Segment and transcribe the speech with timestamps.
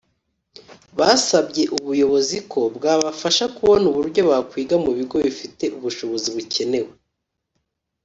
[0.99, 6.91] Basabye ubuyobozi ko bwabafasha kubona uburyo bakwiga mu bigo bifite ubushobozi bukenewe